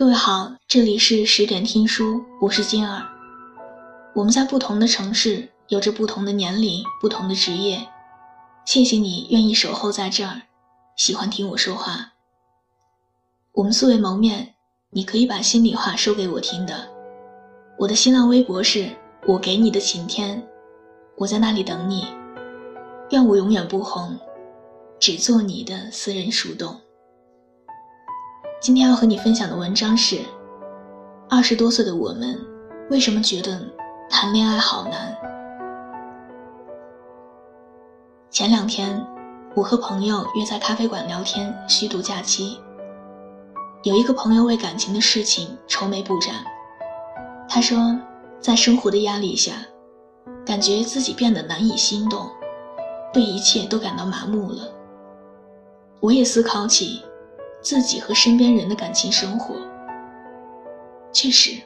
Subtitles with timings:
[0.00, 3.06] 各位好，这里是十点听书，我是金儿。
[4.14, 7.86] 我们在不同的城市，有着不同的年龄、不同的职业。
[8.64, 10.40] 谢谢你愿意守候在这儿，
[10.96, 12.14] 喜欢听我说话。
[13.52, 14.54] 我们素未谋面，
[14.88, 16.88] 你可以把心里话说给我听的。
[17.76, 18.88] 我的新浪微博是
[19.26, 20.42] 我给你的晴天，
[21.16, 22.06] 我在那里等你。
[23.10, 24.18] 愿我永远不红，
[24.98, 26.80] 只做你的私人树洞。
[28.60, 30.20] 今天要和你分享的文章是：
[31.30, 32.38] 二十多岁的我们，
[32.90, 33.58] 为什么觉得
[34.10, 35.16] 谈恋爱好难？
[38.28, 39.02] 前两天，
[39.56, 42.60] 我和朋友约在咖啡馆聊天，虚度假期。
[43.82, 46.34] 有一个朋友为感情的事情愁眉不展，
[47.48, 47.98] 他说，
[48.40, 49.52] 在生活的压力下，
[50.44, 52.28] 感觉自己变得难以心动，
[53.10, 54.70] 对一切都感到麻木了。
[56.00, 57.02] 我也思考起。
[57.62, 59.54] 自己和身边人的感情生活，
[61.12, 61.60] 确实，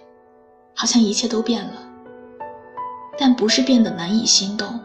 [0.75, 1.73] 好像一切都变了。
[3.17, 4.81] 但不是变得难以心动，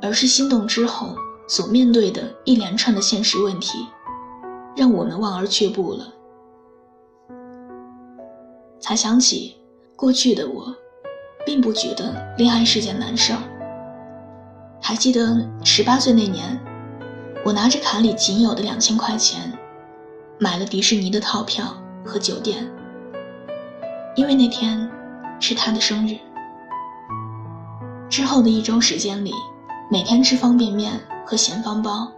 [0.00, 1.14] 而是心动之后
[1.46, 3.86] 所面对的一连串的现实问题，
[4.74, 6.10] 让我们望而却步了。
[8.80, 9.56] 才想起，
[9.94, 10.74] 过去的我，
[11.44, 13.38] 并不觉得恋爱是件难事儿。
[14.80, 16.58] 还记得十八岁那年，
[17.44, 19.52] 我拿着卡里仅有的两千块钱。
[20.44, 22.70] 买了迪士尼的套票和酒店，
[24.14, 24.90] 因为那天
[25.40, 26.18] 是他的生日。
[28.10, 29.32] 之后的一周时间里，
[29.90, 32.12] 每天吃方便面和咸方包，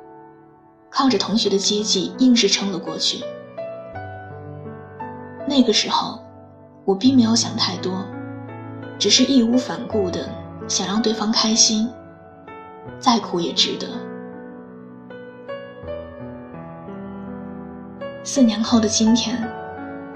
[0.90, 3.22] 靠着同学的接济硬是撑了过去。
[5.46, 6.18] 那个时候，
[6.84, 8.04] 我并没有想太多，
[8.98, 10.28] 只是义无反顾的
[10.66, 11.88] 想让对方开心，
[12.98, 13.86] 再苦也值得。
[18.26, 19.40] 四年后的今天，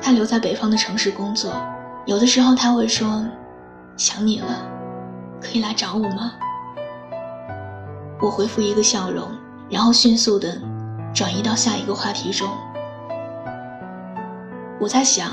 [0.03, 1.53] 他留在北方的城市工作。
[2.07, 3.25] 有的时候他会说
[3.97, 4.67] ：“想你了，
[5.41, 6.33] 可以来找我吗？”
[8.21, 9.31] 我回复一个笑容，
[9.71, 10.61] 然后迅速的
[11.15, 12.49] 转移到下一个话题中。
[14.81, 15.31] 我在想，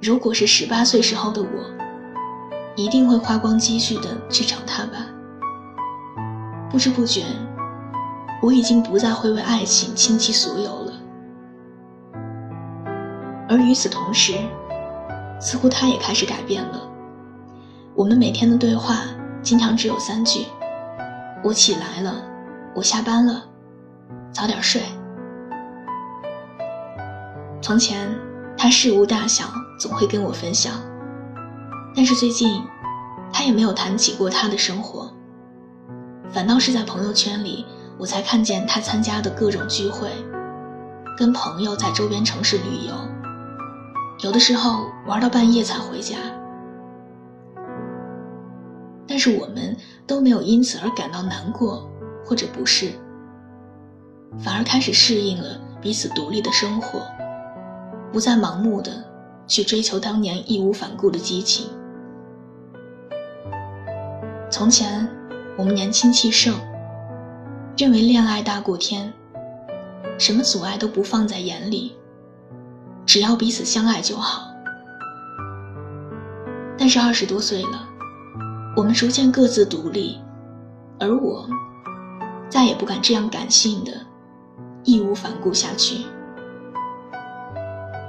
[0.00, 1.48] 如果是十八岁时候的我，
[2.76, 5.04] 一定会花光积蓄的去找他吧。
[6.70, 7.24] 不知不觉，
[8.40, 10.83] 我已经不再会为爱情倾其所有了。
[13.54, 14.32] 而与此同时，
[15.38, 16.90] 似乎他也开始改变了。
[17.94, 18.96] 我们每天的对话
[19.42, 20.46] 经常只有三句
[21.44, 22.20] ：“我起来了，
[22.74, 23.44] 我下班了，
[24.32, 24.82] 早点睡。”
[27.62, 28.12] 从前，
[28.58, 29.44] 他事无大小
[29.78, 30.72] 总会跟我分享，
[31.94, 32.60] 但是最近，
[33.32, 35.08] 他也没有谈起过他的生活，
[36.28, 37.64] 反倒是在朋友圈里，
[37.98, 40.10] 我才看见他参加的各种聚会，
[41.16, 42.94] 跟朋友在周边城市旅游。
[44.24, 46.16] 有的时候玩到半夜才回家，
[49.06, 49.76] 但是我们
[50.06, 51.86] 都没有因此而感到难过
[52.24, 52.92] 或者不适，
[54.38, 57.02] 反而开始适应了彼此独立的生活，
[58.10, 59.04] 不再盲目的
[59.46, 61.66] 去追求当年义无反顾的激情。
[64.50, 65.06] 从前
[65.58, 66.54] 我们年轻气盛，
[67.76, 69.12] 认为恋爱大过天，
[70.18, 71.94] 什么阻碍都不放在眼里。
[73.06, 74.50] 只要彼此相爱就好。
[76.76, 77.88] 但是二十多岁了，
[78.76, 80.20] 我们逐渐各自独立，
[80.98, 81.48] 而我
[82.48, 83.92] 再也不敢这样感性的
[84.82, 86.04] 义无反顾下去，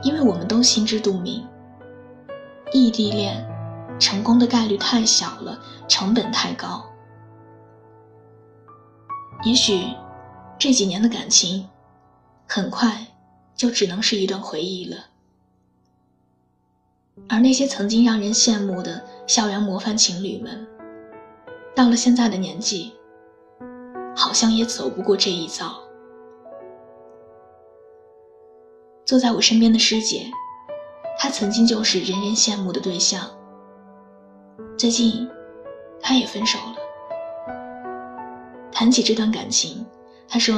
[0.02, 1.48] 因为我们都心知肚明，
[2.74, 3.48] 异地恋
[4.00, 5.58] 成功的概率太小了，
[5.88, 6.84] 成本太高。
[9.44, 9.86] 也许
[10.58, 11.70] 这几年的感情
[12.48, 13.06] 很快。
[13.56, 15.06] 就只能是一段回忆了。
[17.30, 20.68] 而那些曾经让人羡慕的校园模范情侣们，
[21.74, 22.94] 到了现在的年纪，
[24.16, 25.82] 好像也走不过这一遭。
[29.06, 30.30] 坐在我身边的师姐，
[31.18, 33.30] 她曾经就是人人羡慕的对象。
[34.78, 35.30] 最近，
[36.02, 36.76] 她也分手了。
[38.74, 39.86] 谈起这段感情，
[40.28, 40.56] 她说，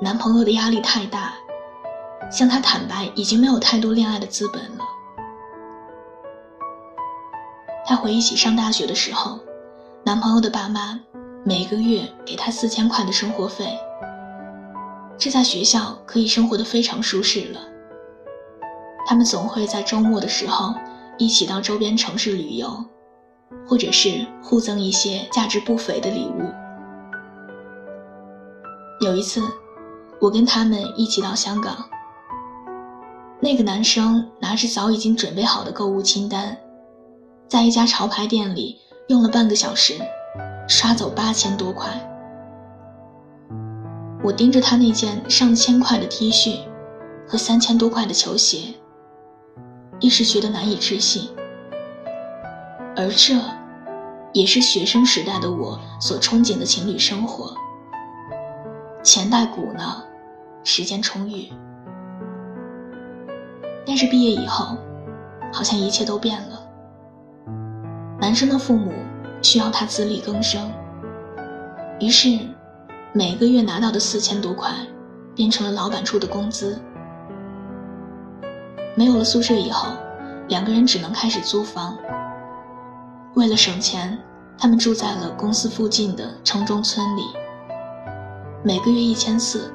[0.00, 1.34] 男朋友的压力太大。
[2.30, 4.84] 向他坦白，已经没有太多恋爱的资本了。
[7.86, 9.38] 她回忆起上大学的时候，
[10.04, 11.00] 男朋友的爸妈
[11.42, 13.78] 每个月给她四千块的生活费，
[15.16, 17.60] 这在学校可以生活的非常舒适了。
[19.06, 20.74] 他们总会在周末的时候
[21.16, 22.84] 一起到周边城市旅游，
[23.66, 26.42] 或者是互赠一些价值不菲的礼物。
[29.00, 29.40] 有一次，
[30.20, 31.88] 我跟他们一起到香港。
[33.48, 36.54] 那个男生拿着早已经准备好的购物清单，
[37.48, 39.94] 在一家潮牌店里用了半个小时，
[40.68, 41.88] 刷走八千多块。
[44.22, 46.58] 我盯着他那件上千块的 T 恤
[47.26, 48.74] 和三千多块的球鞋，
[49.98, 51.30] 一时觉得难以置信。
[52.94, 53.34] 而这，
[54.34, 57.54] 也是学生时代的我所憧憬的情侣生活：
[59.02, 60.02] 钱袋鼓囊，
[60.64, 61.50] 时间充裕。
[63.88, 64.76] 但是毕业以后，
[65.50, 66.60] 好像一切都变了。
[68.20, 68.92] 男生的父母
[69.40, 70.70] 需要他自力更生，
[71.98, 72.38] 于是
[73.14, 74.70] 每个月拿到的四千多块，
[75.34, 76.78] 变成了老板出的工资。
[78.94, 79.88] 没有了宿舍以后，
[80.48, 81.96] 两个人只能开始租房。
[83.36, 84.18] 为了省钱，
[84.58, 87.22] 他们住在了公司附近的城中村里，
[88.62, 89.72] 每个月一千四。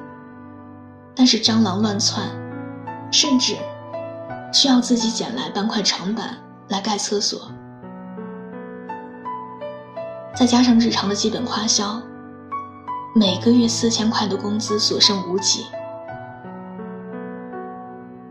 [1.16, 2.28] 但是蟑螂乱窜，
[3.10, 3.56] 甚至。
[4.54, 6.36] 需要自己捡来半块长板
[6.68, 7.50] 来盖厕所，
[10.32, 12.00] 再加上日常的基本花销，
[13.16, 15.66] 每个月四千块的工资所剩无几。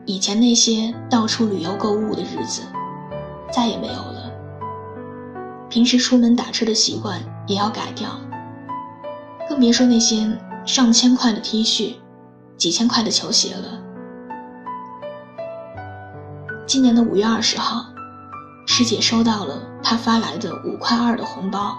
[0.05, 2.61] 以前那些到处旅游购物的日子
[3.51, 4.31] 再也没有了，
[5.69, 8.09] 平时出门打车的习惯也要改掉，
[9.49, 10.25] 更别说那些
[10.65, 11.95] 上千块的 T 恤、
[12.55, 13.82] 几千块的球鞋了。
[16.73, 17.85] 今年的五月二十号，
[18.65, 21.77] 师姐收到了他发来的五块二的红包。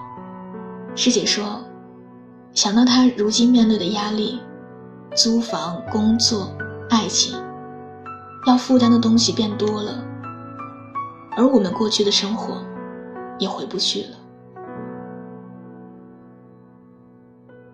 [0.95, 1.61] 师姐说
[2.55, 4.41] ：“想到他如今面对的压力，
[5.17, 6.49] 租房、工作、
[6.91, 7.37] 爱情，
[8.47, 9.99] 要负担的东西变多了，
[11.37, 12.63] 而我们过去的生活
[13.41, 14.11] 也回不去了。”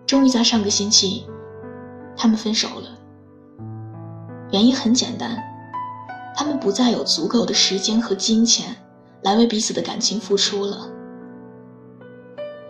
[0.09, 1.27] 终于在上个星期，
[2.17, 2.89] 他们分手了。
[4.49, 5.50] 原因很简单。
[6.35, 8.75] 他们不再有足够的时间和金钱
[9.23, 10.89] 来为彼此的感情付出了。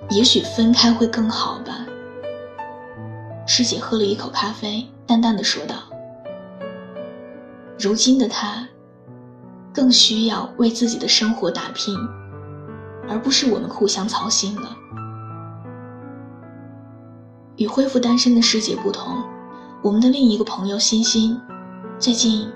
[0.10, 1.86] 也许分开会更好吧。
[3.48, 5.75] 师姐喝了一口咖啡，淡淡的说道
[7.80, 8.68] ：“如今的他，
[9.74, 11.96] 更需要为自己的生活打拼，
[13.10, 14.75] 而不是我们互相操心了。”
[17.58, 19.24] 与恢复单身的师姐不同，
[19.81, 21.40] 我们的另一个朋友欣欣，
[22.00, 22.52] 最近。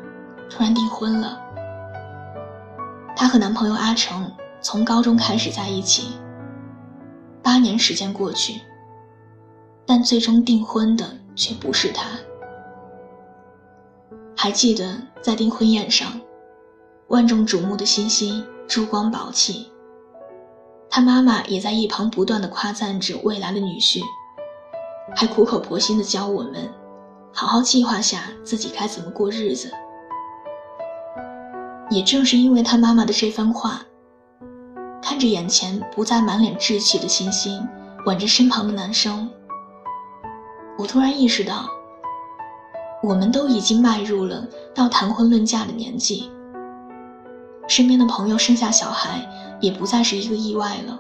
[0.50, 1.42] 突然订婚了。
[3.16, 4.32] 她和男朋友阿成
[4.62, 6.18] 从高中开始在一起，
[7.42, 8.62] 八年时间过去，
[9.86, 11.06] 但最终订婚的
[11.36, 12.08] 却不是他。
[14.36, 16.20] 还记得在订婚宴上，
[17.08, 19.72] 万众瞩目的欣欣珠光宝气，
[20.90, 24.02] 她妈妈也在一旁不断的夸赞着未来的女婿，
[25.16, 26.70] 还苦口婆心的教我们，
[27.32, 29.72] 好好计划下自己该怎么过日子。
[31.90, 33.82] 也正是因为他妈妈的这番话，
[35.02, 37.66] 看着眼前不再满脸稚气的欣欣，
[38.06, 39.30] 挽着身旁的男生，
[40.78, 41.70] 我突然意识到，
[43.04, 46.32] 我们都已经迈入了到谈婚论嫁的年纪。
[47.68, 49.28] 身边的朋友生下小孩，
[49.60, 51.00] 也不再是一个意外了。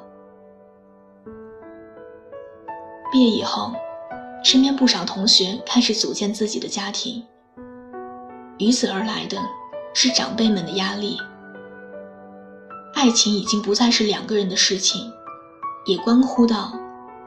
[3.11, 3.71] 毕业以后，
[4.43, 7.23] 身边不少同学开始组建自己的家庭，
[8.59, 9.37] 与此而来的。
[9.95, 11.17] 是长辈们的压力。
[12.93, 15.09] 爱情已经不再是两个人的事情，
[15.85, 16.73] 也关乎到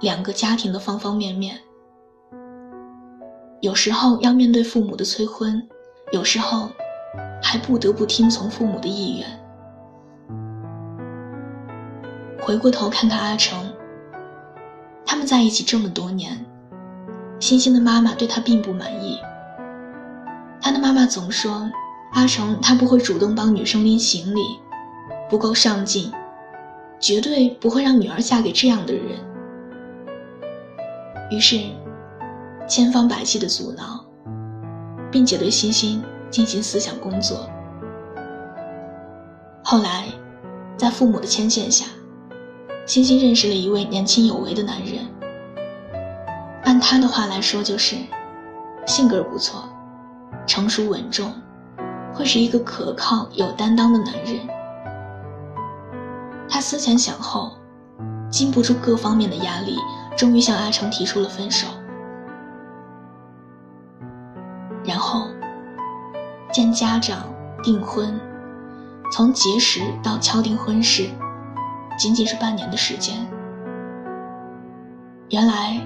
[0.01, 1.59] 两个家庭的方方面面。
[3.63, 5.67] 有时候要面对父母的催婚，
[6.13, 6.69] 有时候
[7.43, 9.27] 还不得不听从父母的意愿。
[12.39, 13.59] 回过头看看阿成，
[15.07, 16.45] 他们在一起这么多年，
[17.41, 19.19] 欣欣的妈妈对他并不满意。
[20.61, 21.67] 他的妈妈总说。
[22.13, 24.41] 阿成他不会主动帮女生拎行李，
[25.29, 26.13] 不够上进，
[26.99, 29.19] 绝对不会让女儿嫁给这样的人。
[31.31, 31.61] 于是，
[32.67, 34.05] 千方百计的阻挠，
[35.11, 37.49] 并且对欣欣进行思想工作。
[39.63, 40.07] 后来，
[40.77, 41.85] 在父母的牵线下，
[42.87, 45.07] 欣欣认识了一位年轻有为的男人。
[46.65, 47.97] 按他的话来说，就是
[48.87, 49.69] 性格不错，
[50.47, 51.31] 成熟稳重。
[52.19, 54.41] 会是一个可靠、有担当的男人。
[56.49, 57.53] 他思前想后，
[58.29, 59.77] 经不住各方面的压力，
[60.17, 61.69] 终于向阿成提出了分手。
[64.85, 65.29] 然后，
[66.53, 67.19] 见家长、
[67.63, 68.19] 订婚，
[69.13, 71.09] 从结识到敲定婚事，
[71.97, 73.15] 仅仅是半年的时间。
[75.31, 75.81] 原来，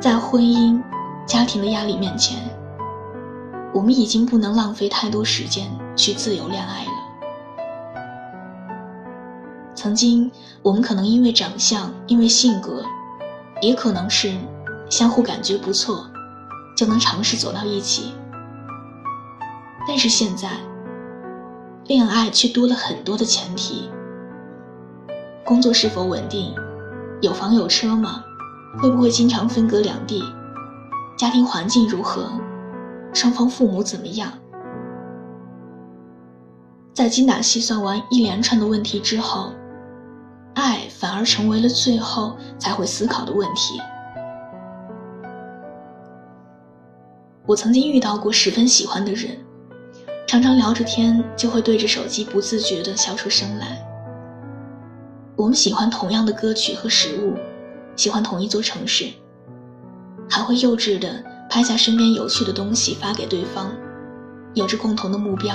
[0.00, 0.80] 在婚姻、
[1.26, 2.38] 家庭的压力面前，
[3.74, 6.90] 我们已经不能浪费太多时间去自由恋爱了。
[9.74, 10.30] 曾经，
[10.62, 12.84] 我们可能因为长相，因为性格，
[13.62, 14.30] 也可能是
[14.90, 16.06] 相互感觉不错，
[16.76, 18.12] 就能尝试走到一起。
[19.88, 20.50] 但是现在，
[21.86, 23.90] 恋爱却多了很多的前提：
[25.44, 26.54] 工作是否稳定，
[27.22, 28.22] 有房有车吗？
[28.80, 30.22] 会不会经常分隔两地？
[31.18, 32.30] 家庭环境如何？
[33.12, 34.32] 双方父母怎么样？
[36.94, 39.52] 在精打细算完一连串的问题之后，
[40.54, 43.80] 爱反而成为了最后才会思考的问题。
[47.46, 49.36] 我曾经遇到过十分喜欢的人，
[50.26, 53.78] 常常聊着天就会对着手机不自觉地笑出声来。
[55.34, 57.34] 我们喜欢同样的歌曲和食物，
[57.96, 59.06] 喜欢同一座城市，
[60.30, 61.24] 还会幼稚地。
[61.52, 63.70] 拍下身边有趣的东西发给对方，
[64.54, 65.54] 有着共同的目标，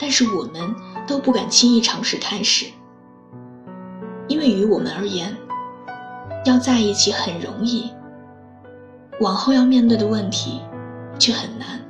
[0.00, 0.74] 但是我们
[1.06, 2.66] 都不敢轻易尝试开始，
[4.26, 5.36] 因为于我们而言，
[6.44, 7.92] 要在一起很容易，
[9.20, 10.60] 往后要面对的问题
[11.16, 11.80] 却很难。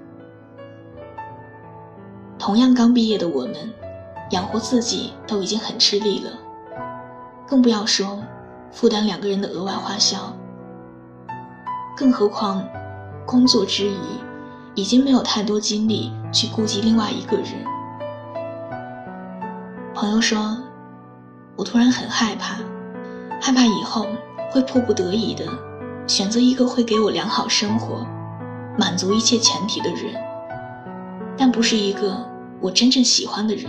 [2.39, 3.55] 同样刚毕业的我们，
[4.33, 6.33] 养活自己都已经很吃力了，
[7.49, 8.23] 更不要说
[8.71, 10.37] 负担两个人的额外花销。
[12.01, 12.67] 更何况，
[13.27, 13.95] 工作之余，
[14.75, 17.49] 已经没有太多精力去顾及另外一个人。
[19.95, 20.57] 朋友说
[21.57, 22.57] ：“我突然很害怕，
[23.39, 24.07] 害怕以后
[24.51, 25.45] 会迫不得已的
[26.07, 28.07] 选择一个会给我良好生活、
[28.79, 30.15] 满足一切前提的人，
[31.37, 32.17] 但不是一个
[32.63, 33.67] 我真正喜欢的人。”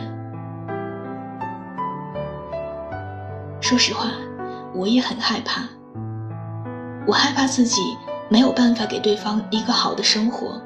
[3.59, 4.07] 说实话，
[4.73, 5.63] 我也很害怕，
[7.05, 7.81] 我害怕自己。
[8.31, 10.61] 没有办法给对方一个好的生活，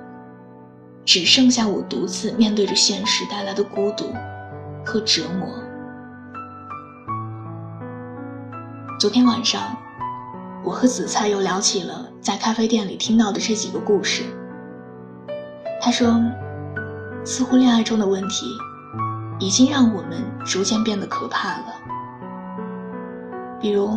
[1.03, 4.13] 只剩下我独自面对着现实带来的孤独
[4.85, 5.49] 和折磨。
[8.99, 9.75] 昨天晚上，
[10.63, 14.21] 我和紫菜又聊起了在咖啡店里听到的这几个故事。
[15.81, 16.21] 他说，
[17.25, 18.45] 似乎恋爱中的问题，
[19.39, 21.73] 已经让我们逐渐变得可怕了。
[23.59, 23.89] 比如，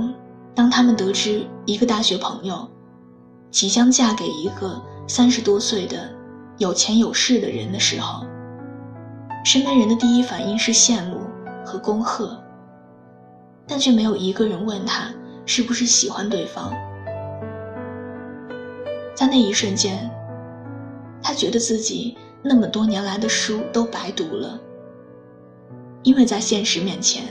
[0.54, 2.66] 当他们得知一个大学朋友。
[3.50, 6.10] 即将嫁给一个三十多岁的
[6.58, 8.26] 有钱有势的人的时候，
[9.44, 11.20] 身边人的第一反应是羡慕
[11.64, 12.42] 和恭贺，
[13.66, 15.10] 但却没有一个人问他
[15.46, 16.72] 是不是喜欢对方。
[19.14, 20.10] 在那一瞬间，
[21.22, 24.60] 他觉得自己那么多年来的书都白读了，
[26.02, 27.24] 因为在现实面前，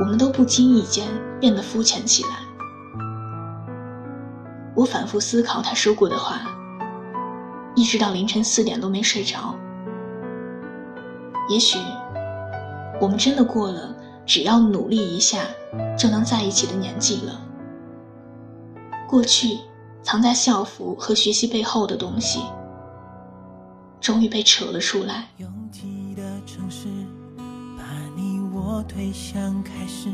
[0.00, 1.06] 我们都不经意间
[1.38, 2.47] 变得肤浅起来。
[4.78, 6.40] 我反复思考他说过的话，
[7.74, 9.52] 一直到凌晨四点都没睡着。
[11.48, 11.80] 也许，
[13.00, 13.92] 我们真的过了
[14.24, 15.40] 只要努力一下
[15.98, 17.40] 就能在一起的年纪了。
[19.08, 19.58] 过去
[20.00, 22.40] 藏在校服和学习背后的东西，
[24.00, 25.26] 终于被扯了出来。
[25.38, 26.86] 拥挤的城市，
[27.76, 27.82] 把
[28.14, 30.08] 你我推向开始，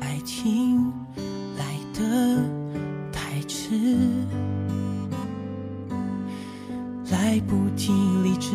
[0.00, 0.90] 爱情
[1.58, 2.63] 来的。
[7.10, 7.92] 来不及
[8.22, 8.50] 理智，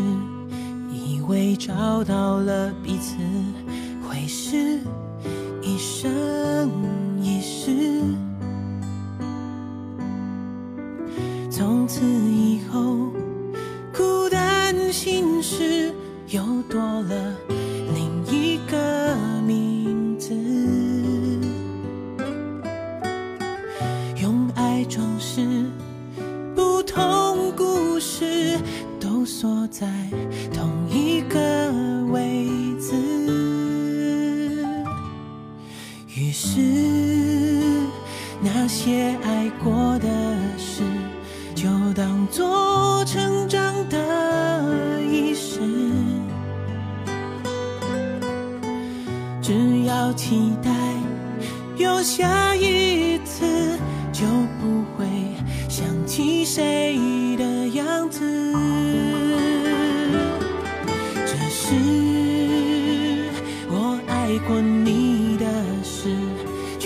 [0.91, 3.17] 以为找到了彼此，
[4.07, 4.79] 会是
[5.61, 7.08] 一生。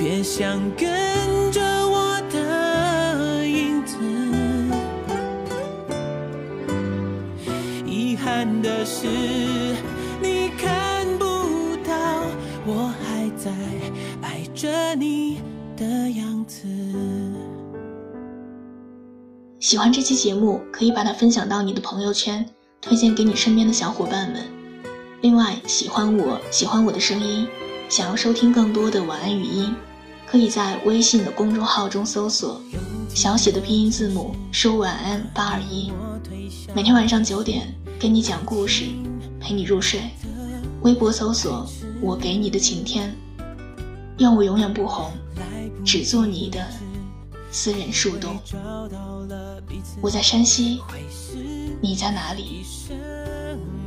[0.03, 3.95] 却想跟着我的影子。
[7.85, 9.07] 遗憾的是，
[10.21, 11.23] 你看不
[11.87, 12.25] 到
[12.65, 13.49] 我还在
[14.21, 15.41] 爱着你
[15.77, 16.67] 的样子。
[19.61, 22.45] 喜欢这期节目，可以把它分享到你的朋友圈，
[22.81, 24.43] 推荐给你身边的小伙伴们。
[25.21, 27.47] 另外，喜欢我喜欢我的声音，
[27.87, 29.73] 想要收听更多的晚安语音，
[30.33, 32.59] 可以在微信的公众号中搜索
[33.07, 35.91] 小写的拼音字母说晚安八二一，
[36.73, 38.85] 每天晚上九点跟你讲故事，
[39.39, 40.01] 陪你入睡。
[40.81, 41.69] 微博搜索
[42.01, 43.15] 我给你的晴天，
[44.17, 45.11] 愿我永远不红，
[45.85, 46.65] 只做你的
[47.51, 48.35] 私人树洞。
[50.01, 50.81] 我在山西，
[51.79, 52.65] 你在哪里？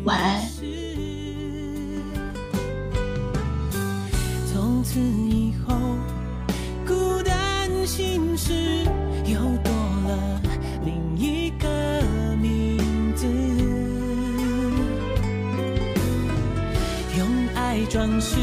[0.04, 0.48] 晚安。
[4.52, 5.74] 从此以后，
[7.86, 8.52] 心事
[9.26, 9.72] 又多
[10.08, 10.40] 了
[10.84, 11.68] 另一个
[12.36, 12.76] 名
[13.14, 13.26] 字。
[17.16, 18.36] 用爱装饰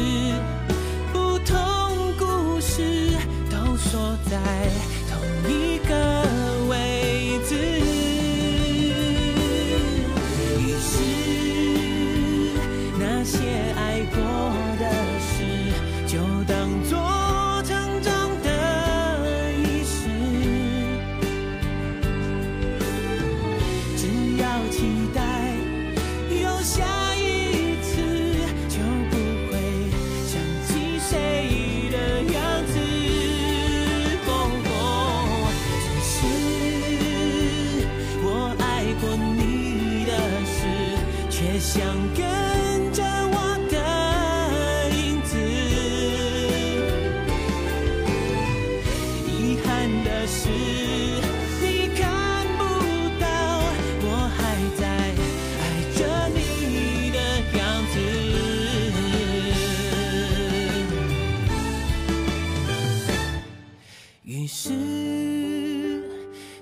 [64.24, 64.70] 于是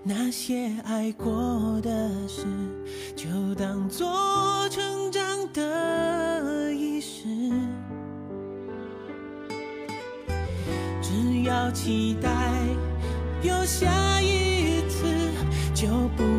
[0.02, 2.44] 那些爱过的事，
[3.16, 5.22] 就当做成长。
[5.52, 7.24] 的仪式，
[11.02, 12.30] 只要期待
[13.42, 15.04] 有下一次，
[15.74, 16.31] 就不。